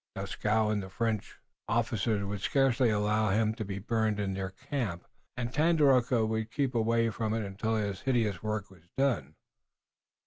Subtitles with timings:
[0.15, 5.05] Dieskau and the French officers would scarcely allow him to be burned in their camp,
[5.37, 9.35] and Tandakora would keep away from it until his hideous work was done.